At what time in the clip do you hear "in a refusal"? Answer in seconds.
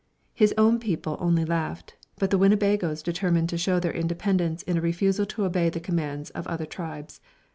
4.63-5.27